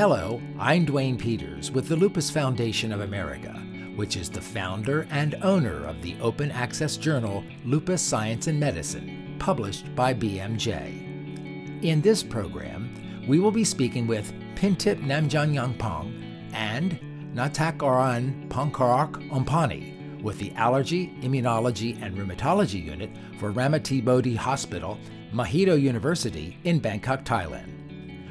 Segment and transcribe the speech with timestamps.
[0.00, 3.52] Hello, I'm Dwayne Peters with the Lupus Foundation of America,
[3.96, 9.36] which is the founder and owner of the open access journal Lupus Science and Medicine,
[9.38, 11.84] published by BMJ.
[11.84, 12.88] In this program,
[13.28, 16.98] we will be speaking with Pintip Namjanyangpong and
[17.34, 24.98] Natakaran Pankarak Ompani with the Allergy, Immunology, and Rheumatology Unit for Ramathibodi Hospital,
[25.30, 27.79] Mahidol University in Bangkok, Thailand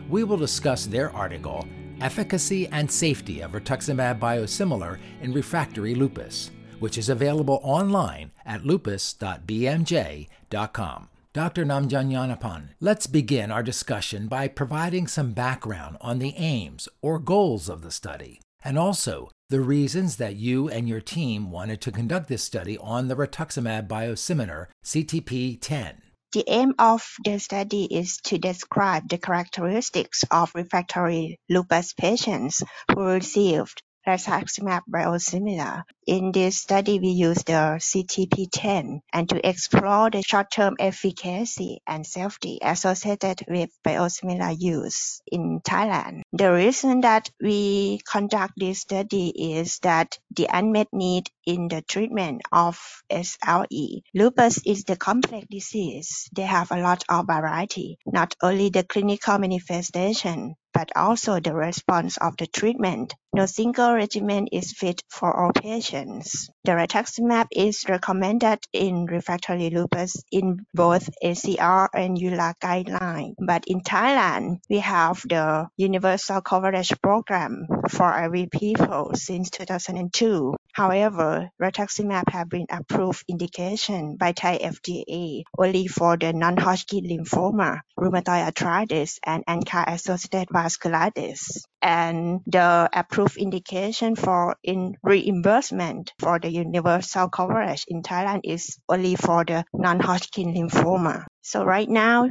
[0.10, 1.68] we will discuss their article,
[2.02, 11.10] Efficacy and Safety of Rituximab Biosimilar in Refractory Lupus, which is available online at lupus.bmj.com.
[11.32, 11.64] Dr.
[11.64, 17.84] Namjanyanapan, let's begin our discussion by providing some background on the aims or goals of
[17.84, 22.44] the study, and also the reasons that you and your team wanted to conduct this
[22.44, 26.02] study on the rituximab biosimilar CTP 10.
[26.34, 32.64] The aim of the study is to describe the characteristics of refractory lupus patients
[32.94, 35.84] who received rituximab biosimilar.
[36.10, 42.58] In this study, we use the CTP10 and to explore the short-term efficacy and safety
[42.64, 46.24] associated with biosimilar use in Thailand.
[46.34, 52.42] The reason that we conduct this study is that the unmet need in the treatment
[52.52, 52.80] of
[53.12, 54.02] SLE.
[54.16, 56.28] Lupus is the complex disease.
[56.34, 62.18] They have a lot of variety, not only the clinical manifestation, but also the response
[62.18, 63.14] of the treatment.
[63.34, 65.99] No single regimen is fit for all patients.
[66.06, 73.36] The rituximab is recommended in refractory lupus in both ACR and EULAR guidelines.
[73.40, 80.56] But in Thailand, we have the universal coverage program for every people since 2002.
[80.74, 88.46] However, rituximab have been approved indication by Thai FDA only for the non-Hodgkin lymphoma, rheumatoid
[88.46, 91.64] arthritis, and ANCA-associated vasculitis.
[91.82, 99.16] And the approved indication for in reimbursement for the universal coverage in Thailand is only
[99.16, 101.26] for the non-Hodgkin lymphoma.
[101.42, 102.30] So right now,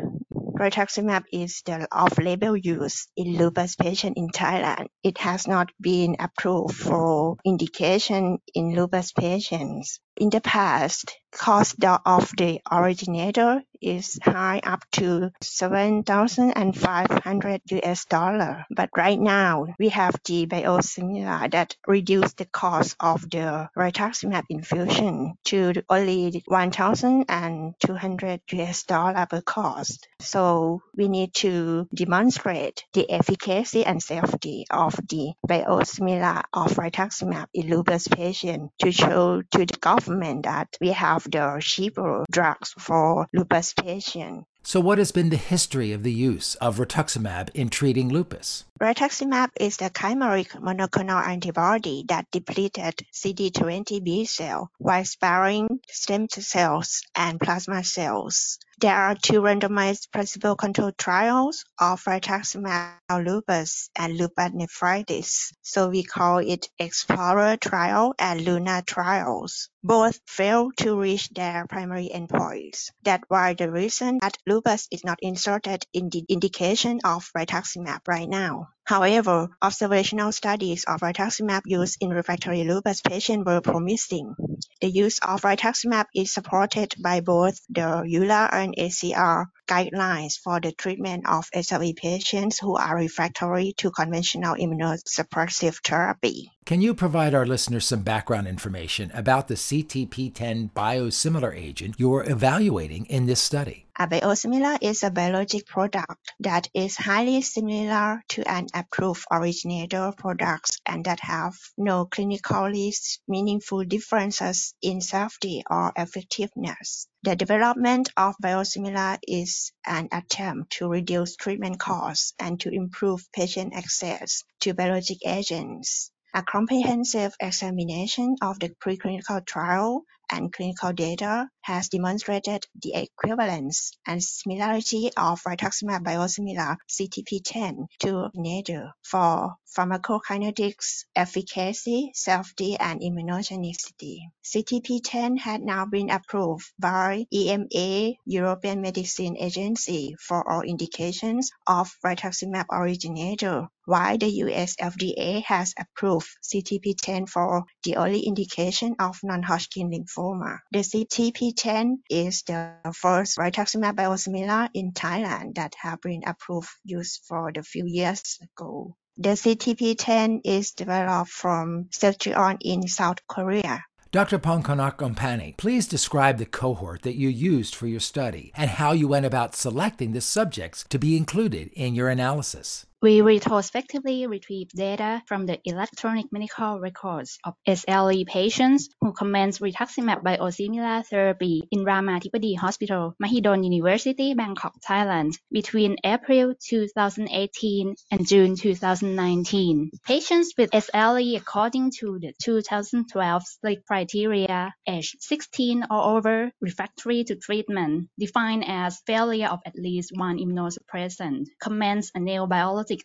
[0.59, 4.87] rituximab is the off-label use in lupus patients in Thailand.
[5.03, 10.01] It has not been approved for indication in lupus patients.
[10.21, 18.67] In the past, cost of the originator is high up to 7,500 US dollar.
[18.71, 25.35] But right now, we have the biosimilar that reduce the cost of the rituximab infusion
[25.45, 30.09] to only 1,200 US dollar per cost.
[30.21, 37.69] So we need to demonstrate the efficacy and safety of the biosimilar of rituximab in
[37.69, 43.27] lupus patient to show to the government government that we have the cheaper drugs for
[43.33, 44.47] lupus patients.
[44.63, 48.65] So, what has been the history of the use of rituximab in treating lupus?
[48.81, 57.03] Rituximab is the chimeric monoclonal antibody that depleted CD20 B cell while sparing stem cells
[57.17, 58.61] and plasma cells.
[58.81, 66.39] There are two randomized placebo-controlled trials of rituximab lupus and lupus nephritis, so we call
[66.39, 69.69] it Explorer trial and LUNAR trials.
[69.83, 72.93] Both failed to reach their primary endpoints.
[73.03, 78.29] That's why the reason that lupus is not inserted in the indication of rituximab right
[78.29, 78.68] now.
[78.85, 84.35] However, observational studies of rituximab use in refractory lupus patients were promising.
[84.81, 90.73] The use of rituximab is supported by both the EULAR and ACR guidelines for the
[90.73, 96.51] treatment of SLE patients who are refractory to conventional immunosuppressive therapy.
[96.65, 102.29] Can you provide our listeners some background information about the CTP10 biosimilar agent you are
[102.29, 103.87] evaluating in this study?
[104.01, 110.81] A biosimilar is a biologic product that is highly similar to an approved originator product
[110.87, 112.95] and that have no clinically
[113.27, 117.09] meaningful differences in safety or effectiveness.
[117.29, 123.75] The development of biosimilar is an attempt to reduce treatment costs and to improve patient
[123.75, 126.11] access to biologic agents.
[126.33, 134.23] A comprehensive examination of the preclinical trial and clinical data has demonstrated the equivalence and
[134.23, 144.21] similarity of rituximab biosimilar CTP10 to MabThera for pharmacokinetics, efficacy, safety, and immunogenicity.
[144.45, 152.65] CTP10 had now been approved by EMA, European Medicine Agency, for all indications of rituximab
[152.71, 160.59] originator, while the US FDA has approved CTP10 for the only indication of non-Hodgkin lymphoma.
[160.71, 167.51] The CTP10 is the first rituximab biosimilar in Thailand that have been approved use for
[167.51, 168.95] the few years ago.
[169.17, 173.85] The CTP10 is developed from Celltrion in South Korea.
[174.11, 174.39] Dr.
[174.39, 179.25] Pongkonarkgompany, please describe the cohort that you used for your study and how you went
[179.25, 182.85] about selecting the subjects to be included in your analysis.
[183.01, 190.25] We retrospectively retrieved data from the electronic medical records of SLE patients who commenced rituximab
[190.25, 199.93] biosimilar therapy in Ramathibodi Hospital, Mahidol University, Bangkok, Thailand, between April 2018 and June 2019.
[200.05, 207.37] Patients with SLE according to the 2012 SLICC criteria, age 16 or over, refractory to
[207.37, 212.19] treatment, defined as failure of at least one immunosuppressant, commenced a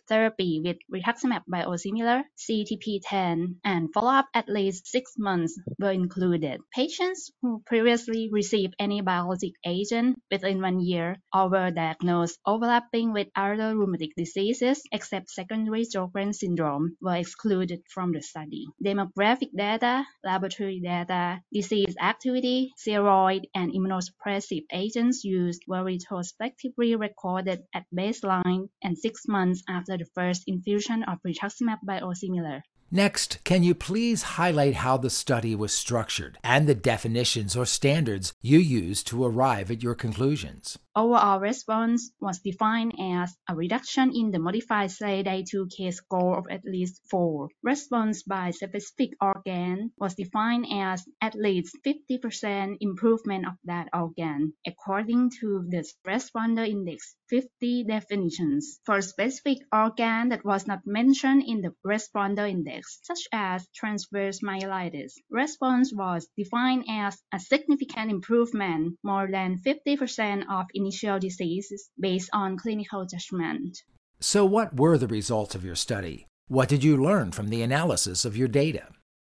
[0.08, 6.60] therapy with rituximab biosimilar, CTP10, and follow-up at least six months were included.
[6.74, 13.28] Patients who previously received any biologic agent within one year or were diagnosed overlapping with
[13.36, 18.66] other rheumatic diseases except secondary Sjogren syndrome were excluded from the study.
[18.84, 27.84] Demographic data, laboratory data, disease activity, steroid, and immunosuppressive agents used were retrospectively recorded at
[27.94, 32.62] baseline and six months after the first infusion of rituximab biosimilar.
[32.94, 38.32] Next, can you please highlight how the study was structured and the definitions or standards
[38.40, 40.78] you used to arrive at your conclusions?
[40.94, 47.00] Overall response was defined as a reduction in the modified SLEDAI-2K score of at least
[47.10, 47.48] 4.
[47.64, 55.32] Response by specific organ was defined as at least 50% improvement of that organ, according
[55.40, 58.78] to the responder index 50 definitions.
[58.86, 64.40] For a specific organ that was not mentioned in the responder index, such as transverse
[64.40, 72.30] myelitis, response was defined as a significant improvement more than 50% of initial diseases based
[72.32, 73.78] on clinical judgment.
[74.20, 76.26] So, what were the results of your study?
[76.48, 78.88] What did you learn from the analysis of your data?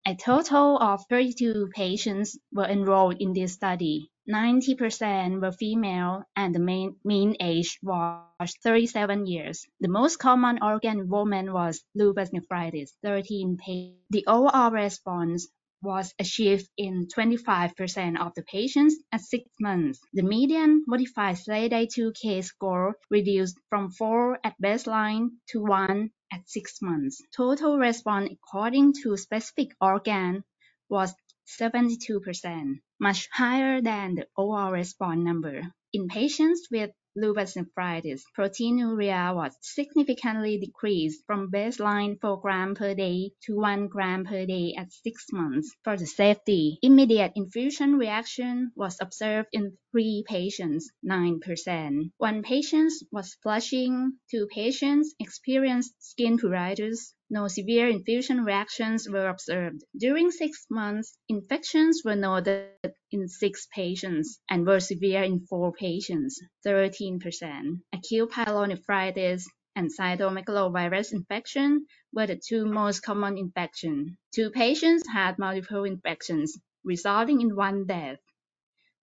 [0.08, 4.08] A total of 32 patients were enrolled in this study.
[4.30, 9.66] 90% were female and the main, mean age was 37 years.
[9.80, 13.98] The most common organ involvement was lupus nephritis, 13 patients.
[14.10, 15.48] The overall response
[15.86, 20.00] was achieved in 25% of the patients at 6 months.
[20.12, 27.22] The median modified SLEDAI-2K score reduced from 4 at baseline to 1 at 6 months.
[27.36, 30.42] Total response according to specific organ
[30.88, 31.14] was
[31.60, 35.62] 72%, much higher than the overall response number.
[35.92, 43.32] In patients with lupus nephritis, proteinuria was significantly decreased from baseline 4 gram per day
[43.42, 45.74] to 1 gram per day at 6 months.
[45.82, 52.10] For the safety, immediate infusion reaction was observed in 3 patients, 9%.
[52.18, 59.82] One patient was flushing, 2 patients experienced skin pruritus, no severe infusion reactions were observed.
[59.96, 62.70] During six months, infections were noted
[63.10, 67.80] in six patients and were severe in four patients, 13%.
[67.92, 69.44] Acute pyelonephritis
[69.74, 74.12] and cytomegalovirus infection were the two most common infections.
[74.32, 78.18] Two patients had multiple infections, resulting in one death.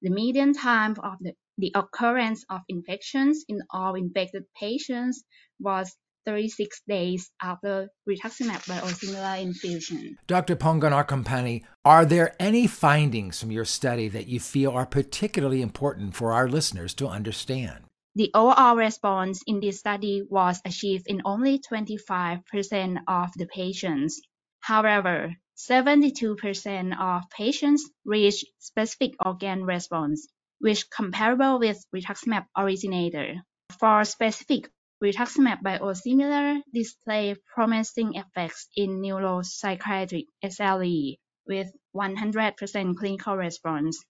[0.02, 5.24] The median time of the, the occurrence of infections in all infected patients
[5.60, 5.96] was
[6.26, 10.18] 36 days after rituximab biosimilar infusion.
[10.28, 10.56] Dr.
[10.56, 16.34] Pongkonarkgompany, are there any findings from your study that you feel are particularly important for
[16.34, 17.86] our listeners to understand?
[18.16, 24.22] The overall response in this study was achieved in only 25% of the patients.
[24.60, 30.28] However, 72% of patients reached specific organ response,
[30.60, 33.36] which comparable with rituximab originator.
[33.80, 34.70] For specific
[35.04, 44.02] Rituximab biosimilar display promising effects in neuropsychiatric SLE with 100% clinical response.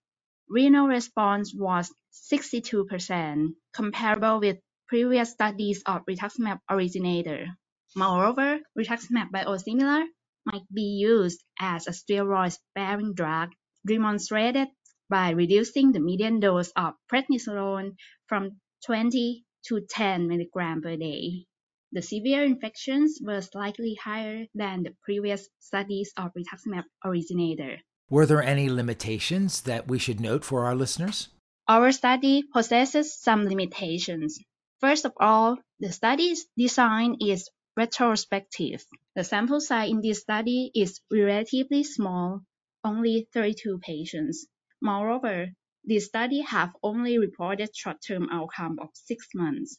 [0.48, 1.92] Renal response was
[2.30, 7.48] 62%, comparable with previous studies of rituximab originator.
[7.96, 10.04] Moreover, rituximab biosimilar
[10.46, 13.50] might be used as a steroid-sparing drug,
[13.84, 14.68] demonstrated
[15.10, 17.96] by reducing the median dose of prednisolone
[18.28, 21.46] from 20 to 10 mg per day.
[21.92, 27.78] The severe infections were slightly higher than the previous studies of rituximab originator.
[28.10, 31.28] Were there any limitations that we should note for our listeners?
[31.68, 34.38] Our study possesses some limitations.
[34.80, 38.84] First of all, the study's design is retrospective.
[39.14, 42.42] The sample size in this study is relatively small,
[42.84, 44.46] only 32 patients.
[44.82, 45.48] Moreover,
[45.86, 49.78] the study have only reported short-term outcome of six months.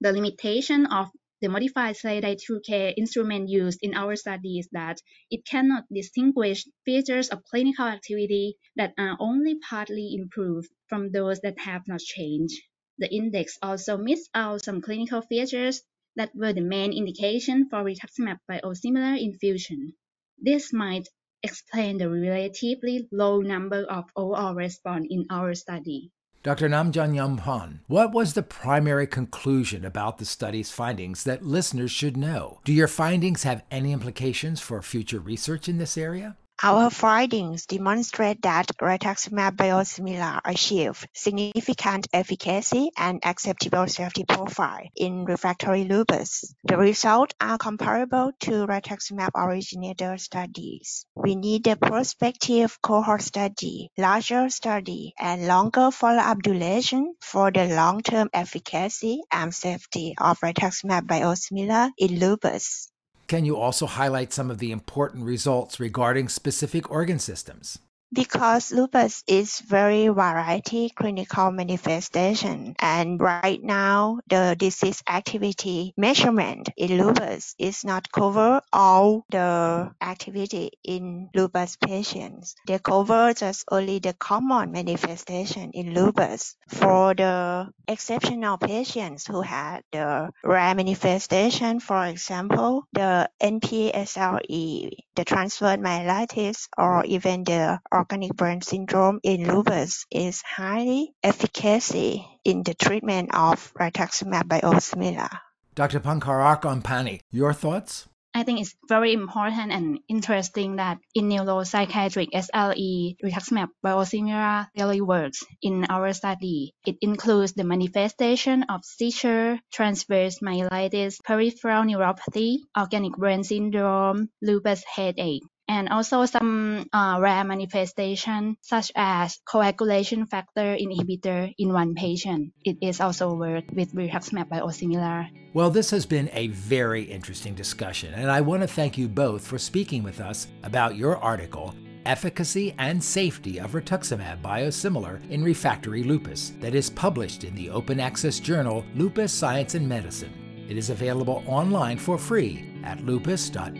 [0.00, 1.10] The limitation of
[1.42, 7.44] The modified SLEDAI-2K instrument used in our study is that it cannot distinguish features of
[7.44, 12.58] clinical activity that are only partly improved from those that have not changed.
[12.96, 15.82] The index also missed out some clinical features
[16.16, 19.92] that were the main indication for rituximab by biosimilar infusion.
[20.38, 21.06] This might
[21.46, 26.10] explain the relatively low number of overall response in our study.
[26.42, 26.68] Dr.
[26.68, 32.60] Namjang Yangpong, what was the primary conclusion about the study's findings that listeners should know?
[32.64, 36.36] Do your findings have any implications for future research in this area?
[36.62, 45.84] Our findings demonstrate that rituximab biosimilar achieve significant efficacy and acceptable safety profile in refractory
[45.84, 46.54] lupus.
[46.64, 51.04] The results are comparable to rituximab originator studies.
[51.14, 58.30] We need a prospective cohort study, larger study, and longer follow-up duration for the long-term
[58.32, 62.90] efficacy and safety of rituximab biosimilar in lupus.
[63.26, 67.80] Can you also highlight some of the important results regarding specific organ systems?
[68.16, 76.96] Because lupus is very variety clinical manifestation and right now the disease activity measurement in
[76.96, 82.54] lupus is not cover all the activity in lupus patients.
[82.66, 86.56] They cover just only the common manifestation in lupus.
[86.68, 95.78] For the exceptional patients who had the rare manifestation for example the NPSLE the transverse
[95.78, 103.34] myelitis or even the organic brain syndrome in lupus is highly efficacy in the treatment
[103.34, 105.28] of rituximab biosimilar.
[105.74, 105.98] Dr.
[105.98, 108.06] Pankararak Ompani, your thoughts?
[108.32, 115.42] I think it's very important and interesting that in neuropsychiatric SLE, rituximab biosimilar really works
[115.60, 116.74] in our study.
[116.86, 125.42] It includes the manifestation of seizure, transverse myelitis, peripheral neuropathy, organic brain syndrome, lupus headache
[125.68, 132.52] and also some uh, rare manifestation such as coagulation factor inhibitor in one patient.
[132.64, 135.28] It is also worked with rituximab biosimilar.
[135.54, 139.46] Well, this has been a very interesting discussion, and I want to thank you both
[139.46, 141.74] for speaking with us about your article
[142.06, 148.00] efficacy and safety of rituximab biosimilar in refractory lupus that is published in the open
[148.00, 150.32] access journal Lupus Science and Medicine.
[150.68, 153.76] It is available online for free at lupus.bmj.com.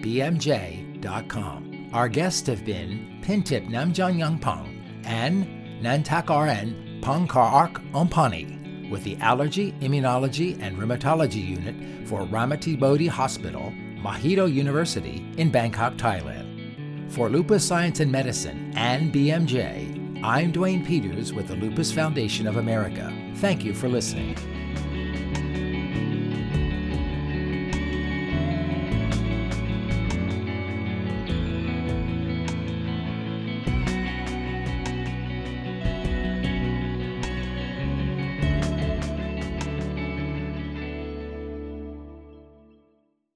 [1.93, 5.47] Our guests have been Pintip Namjang Yangpong and
[5.83, 14.53] Nantak RN Pongkar Ompani with the Allergy, Immunology, and Rheumatology Unit for Ramathibodi Hospital, Mahidol
[14.53, 17.11] University in Bangkok, Thailand.
[17.13, 22.57] For Lupus Science and Medicine and BMJ, I'm Dwayne Peters with the Lupus Foundation of
[22.57, 23.13] America.
[23.37, 24.37] Thank you for listening.